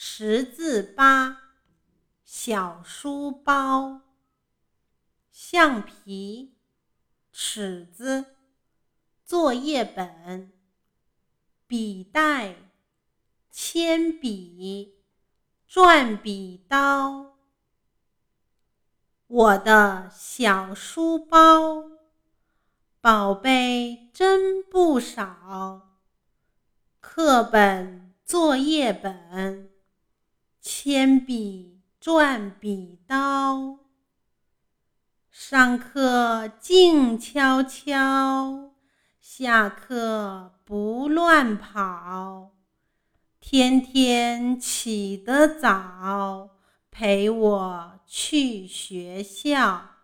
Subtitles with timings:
[0.00, 1.38] 识字八，
[2.24, 4.02] 小书包，
[5.32, 6.54] 橡皮、
[7.32, 8.36] 尺子、
[9.24, 10.52] 作业本、
[11.66, 12.54] 笔袋、
[13.50, 15.02] 铅笔、
[15.66, 17.36] 转笔刀。
[19.26, 21.90] 我的小书包，
[23.00, 25.98] 宝贝真不少，
[27.00, 29.57] 课本、作业本。
[30.90, 33.80] 铅笔、转笔刀，
[35.30, 38.72] 上课静悄悄，
[39.20, 42.52] 下课不乱跑，
[43.38, 46.56] 天天起得早，
[46.90, 49.97] 陪我去学校。